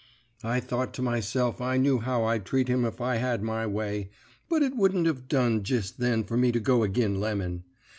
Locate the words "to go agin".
6.51-7.19